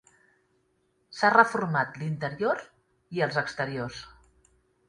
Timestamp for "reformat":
1.33-2.01